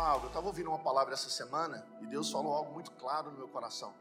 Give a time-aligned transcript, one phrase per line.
[0.00, 0.26] algo.
[0.26, 3.48] Eu estava ouvindo uma palavra essa semana e Deus falou algo muito claro no meu
[3.48, 3.92] coração.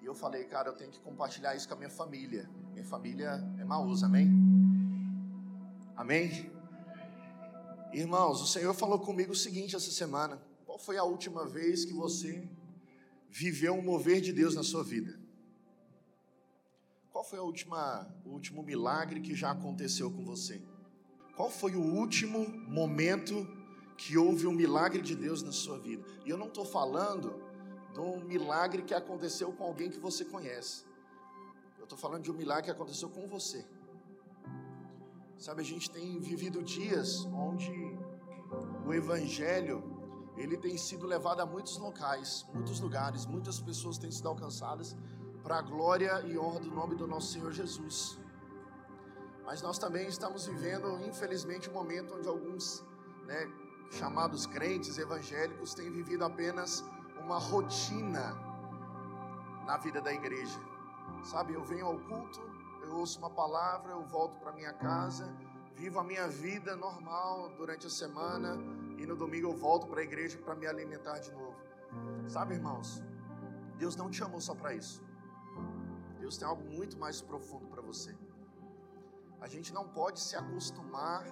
[0.00, 2.48] E eu falei, cara, eu tenho que compartilhar isso com a minha família.
[2.72, 4.30] Minha família é Maús, amém?
[5.96, 6.50] Amém?
[7.92, 10.40] Irmãos, o Senhor falou comigo o seguinte essa semana.
[10.64, 12.48] Qual foi a última vez que você
[13.28, 15.20] viveu um mover de Deus na sua vida?
[17.10, 20.62] Qual foi a última, o último milagre que já aconteceu com você?
[21.36, 23.46] Qual foi o último momento
[24.00, 26.02] que houve um milagre de Deus na sua vida?
[26.24, 27.28] E eu não estou falando
[27.92, 30.86] de um milagre que aconteceu com alguém que você conhece.
[31.76, 33.62] Eu estou falando de um milagre que aconteceu com você.
[35.36, 37.70] Sabe, a gente tem vivido dias onde
[38.86, 39.76] o Evangelho
[40.38, 44.96] ele tem sido levado a muitos locais, muitos lugares, muitas pessoas têm sido alcançadas
[45.42, 48.18] para a glória e honra do nome do nosso Senhor Jesus.
[49.44, 52.82] Mas nós também estamos vivendo, infelizmente, um momento onde alguns
[53.26, 53.46] né,
[53.90, 56.84] chamados crentes evangélicos têm vivido apenas
[57.18, 58.34] uma rotina
[59.66, 60.58] na vida da igreja.
[61.24, 62.40] Sabe, eu venho ao culto,
[62.82, 65.28] eu ouço uma palavra, eu volto para minha casa,
[65.74, 68.56] vivo a minha vida normal durante a semana
[68.96, 71.56] e no domingo eu volto para a igreja para me alimentar de novo.
[72.28, 73.02] Sabe, irmãos,
[73.76, 75.02] Deus não te chamou só para isso.
[76.20, 78.16] Deus tem algo muito mais profundo para você.
[79.40, 81.24] A gente não pode se acostumar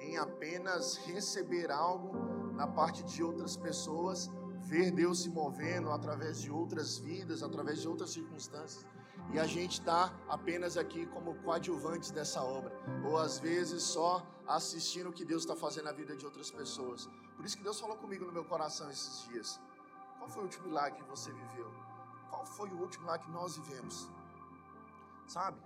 [0.00, 4.30] em apenas receber algo na parte de outras pessoas
[4.66, 8.84] ver Deus se movendo através de outras vidas, através de outras circunstâncias,
[9.32, 12.72] e a gente está apenas aqui como coadjuvantes dessa obra,
[13.04, 17.08] ou às vezes só assistindo o que Deus está fazendo na vida de outras pessoas.
[17.36, 19.60] Por isso que Deus falou comigo no meu coração esses dias.
[20.18, 21.72] Qual foi o último milagre que você viveu?
[22.30, 24.08] Qual foi o último milagre que nós vivemos?
[25.26, 25.60] Sabe?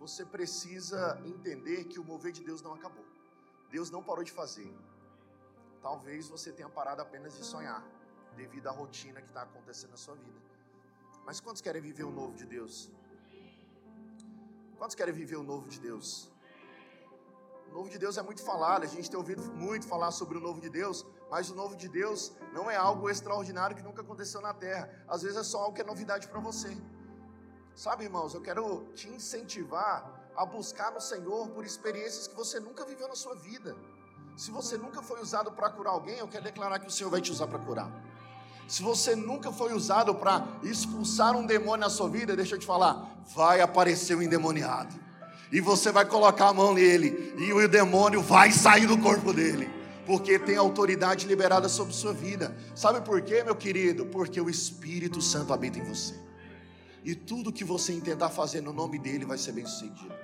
[0.00, 3.04] Você precisa entender que o mover de Deus não acabou.
[3.76, 4.72] Deus não parou de fazer.
[5.86, 7.80] Talvez você tenha parado apenas de sonhar
[8.40, 10.40] devido à rotina que está acontecendo na sua vida.
[11.26, 12.74] Mas quantos querem viver o novo de Deus?
[14.78, 16.30] Quantos querem viver o novo de Deus?
[17.68, 20.40] O novo de Deus é muito falado, a gente tem ouvido muito falar sobre o
[20.40, 24.40] novo de Deus, mas o novo de Deus não é algo extraordinário que nunca aconteceu
[24.40, 24.88] na terra.
[25.08, 26.72] Às vezes é só algo que é novidade para você.
[27.74, 32.84] Sabe, irmãos, eu quero te incentivar a buscar no Senhor por experiências que você nunca
[32.84, 33.76] viveu na sua vida.
[34.36, 37.20] Se você nunca foi usado para curar alguém, eu quero declarar que o Senhor vai
[37.20, 37.90] te usar para curar.
[38.66, 42.66] Se você nunca foi usado para expulsar um demônio na sua vida, deixa eu te
[42.66, 44.94] falar, vai aparecer um endemoniado.
[45.52, 49.70] E você vai colocar a mão nele, e o demônio vai sair do corpo dele,
[50.06, 52.56] porque tem autoridade liberada sobre sua vida.
[52.74, 54.06] Sabe por quê, meu querido?
[54.06, 56.14] Porque o Espírito Santo habita em você.
[57.04, 60.23] E tudo que você intentar fazer no nome dele vai ser bem sucedido.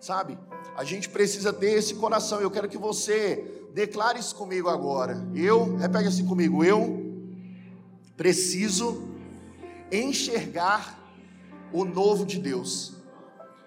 [0.00, 0.38] Sabe?
[0.76, 2.40] A gente precisa ter esse coração.
[2.40, 5.26] Eu quero que você declare isso comigo agora.
[5.34, 7.06] Eu, repete assim comigo, eu
[8.16, 9.10] Preciso
[9.92, 10.98] enxergar
[11.70, 12.94] o novo de Deus.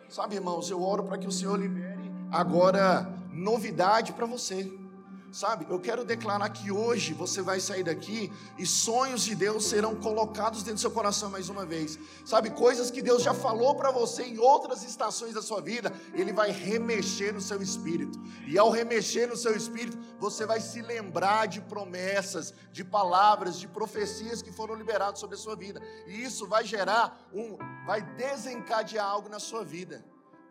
[0.10, 4.72] Sabe, irmãos, eu oro para que o Senhor libere agora novidade para você.
[5.32, 9.96] Sabe, eu quero declarar que hoje você vai sair daqui e sonhos de Deus serão
[9.96, 12.00] colocados dentro do seu coração mais uma vez.
[12.26, 16.34] Sabe, coisas que Deus já falou para você em outras estações da sua vida, Ele
[16.34, 18.20] vai remexer no seu espírito.
[18.48, 23.68] E ao remexer no seu espírito, você vai se lembrar de promessas, de palavras, de
[23.68, 25.80] profecias que foram liberadas sobre a sua vida.
[26.08, 30.04] E isso vai gerar um, vai desencadear algo na sua vida.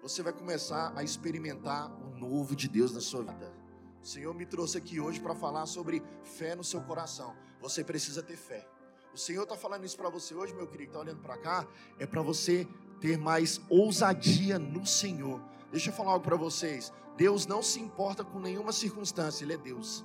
[0.03, 3.68] Você vai começar a experimentar o novo de Deus na sua vida.
[4.03, 7.35] O Senhor me trouxe aqui hoje para falar sobre fé no seu coração.
[7.61, 8.67] Você precisa ter fé.
[9.13, 11.67] O Senhor está falando isso para você hoje, meu querido, está olhando para cá,
[11.99, 12.67] é para você
[13.01, 15.43] ter mais ousadia no Senhor.
[15.71, 16.93] Deixa eu falar algo para vocês.
[17.17, 20.05] Deus não se importa com nenhuma circunstância, Ele é Deus.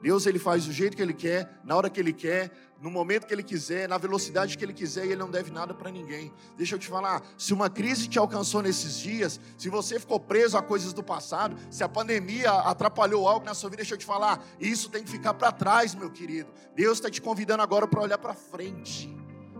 [0.00, 3.26] Deus ele faz do jeito que ele quer, na hora que ele quer, no momento
[3.26, 6.32] que ele quiser, na velocidade que ele quiser, e ele não deve nada para ninguém.
[6.56, 10.56] Deixa eu te falar, se uma crise te alcançou nesses dias, se você ficou preso
[10.56, 14.06] a coisas do passado, se a pandemia atrapalhou algo na sua vida, deixa eu te
[14.06, 16.50] falar, isso tem que ficar para trás, meu querido.
[16.74, 19.12] Deus está te convidando agora para olhar para frente.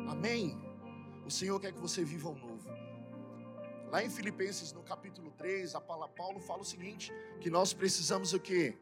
[0.08, 0.56] Amém?
[1.26, 2.68] O Senhor quer que você viva o novo.
[3.90, 8.40] Lá em Filipenses, no capítulo 3, a Paulo fala o seguinte: que nós precisamos o
[8.40, 8.76] quê?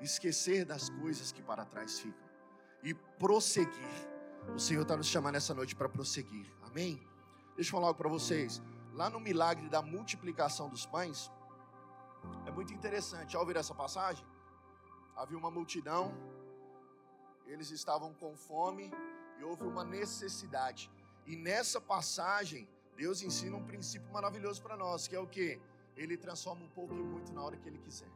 [0.00, 2.28] Esquecer das coisas que para trás ficam
[2.82, 4.08] e prosseguir.
[4.54, 6.46] O Senhor está nos chamando essa noite para prosseguir.
[6.62, 7.00] Amém?
[7.56, 8.62] Deixa eu falar algo para vocês.
[8.92, 11.30] Lá no milagre da multiplicação dos pães,
[12.46, 13.34] é muito interessante.
[13.34, 14.24] Ao ouvir essa passagem,
[15.16, 16.12] havia uma multidão,
[17.46, 18.92] eles estavam com fome
[19.38, 20.90] e houve uma necessidade.
[21.26, 25.60] E nessa passagem, Deus ensina um princípio maravilhoso para nós, que é o que?
[25.96, 28.10] Ele transforma um pouco em muito na hora que Ele quiser.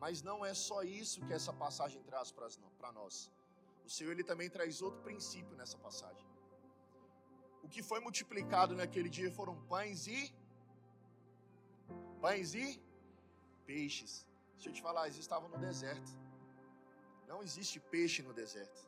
[0.00, 3.30] Mas não é só isso que essa passagem traz para nós.
[3.84, 6.26] O Senhor ele também traz outro princípio nessa passagem.
[7.62, 10.34] O que foi multiplicado naquele dia foram pães e
[12.20, 12.80] pães e
[13.64, 14.26] peixes.
[14.54, 16.10] Deixa eu te falar, eles estavam no deserto.
[17.26, 18.86] Não existe peixe no deserto.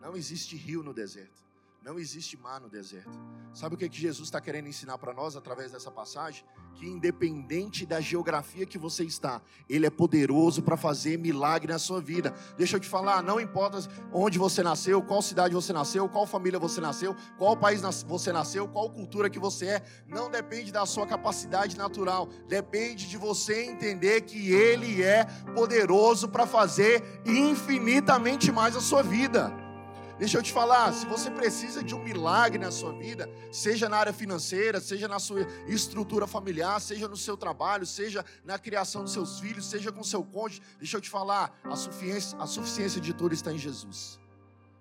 [0.00, 1.47] Não existe rio no deserto.
[1.88, 3.18] Não existe mar no deserto.
[3.54, 6.44] Sabe o que, que Jesus está querendo ensinar para nós através dessa passagem?
[6.74, 11.98] Que independente da geografia que você está, Ele é poderoso para fazer milagre na sua
[11.98, 12.34] vida.
[12.58, 13.78] Deixa eu te falar, não importa
[14.12, 18.68] onde você nasceu, qual cidade você nasceu, qual família você nasceu, qual país você nasceu,
[18.68, 24.20] qual cultura que você é, não depende da sua capacidade natural, depende de você entender
[24.20, 25.24] que Ele é
[25.54, 29.67] poderoso para fazer infinitamente mais a sua vida.
[30.18, 33.96] Deixa eu te falar, se você precisa de um milagre na sua vida, seja na
[33.98, 39.12] área financeira, seja na sua estrutura familiar, seja no seu trabalho, seja na criação dos
[39.12, 43.14] seus filhos, seja com seu cônjuge, deixa eu te falar, a suficiência, a suficiência de
[43.14, 44.18] tudo está em Jesus.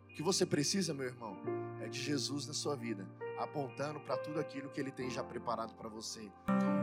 [0.10, 1.38] O que você precisa, meu irmão,
[1.82, 3.08] é de Jesus na sua vida,
[3.38, 6.32] apontando para tudo aquilo que Ele tem já preparado para você.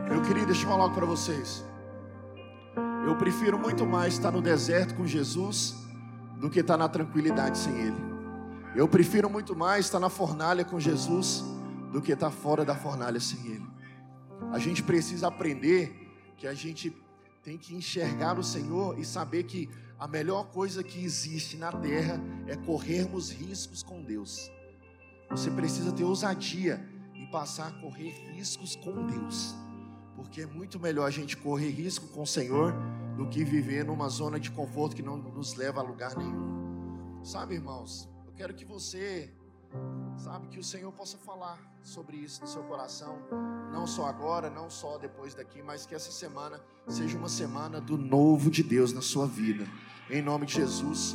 [0.09, 1.61] Meu querido, deixa eu falar para vocês.
[3.05, 5.75] Eu prefiro muito mais estar no deserto com Jesus
[6.37, 8.14] do que estar na tranquilidade sem Ele.
[8.75, 11.45] Eu prefiro muito mais estar na fornalha com Jesus
[11.93, 13.67] do que estar fora da fornalha sem Ele.
[14.51, 15.95] A gente precisa aprender
[16.35, 16.93] que a gente
[17.41, 22.19] tem que enxergar o Senhor e saber que a melhor coisa que existe na terra
[22.47, 24.51] é corrermos riscos com Deus.
[25.29, 29.55] Você precisa ter ousadia e passar a correr riscos com Deus,
[30.17, 32.73] porque é muito melhor a gente correr risco com o Senhor
[33.15, 37.23] do que viver numa zona de conforto que não nos leva a lugar nenhum.
[37.23, 38.14] Sabe, irmãos?
[38.35, 39.29] Quero que você,
[40.17, 43.17] sabe, que o Senhor possa falar sobre isso no seu coração,
[43.71, 47.97] não só agora, não só depois daqui, mas que essa semana seja uma semana do
[47.97, 49.65] novo de Deus na sua vida.
[50.09, 50.99] Em nome de Jesus.